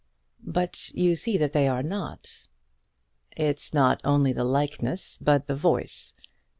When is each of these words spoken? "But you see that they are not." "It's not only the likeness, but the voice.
"But 0.47 0.89
you 0.95 1.15
see 1.15 1.37
that 1.37 1.53
they 1.53 1.67
are 1.67 1.83
not." 1.83 2.47
"It's 3.37 3.71
not 3.71 4.01
only 4.03 4.33
the 4.33 4.43
likeness, 4.43 5.19
but 5.21 5.45
the 5.45 5.55
voice. 5.55 6.15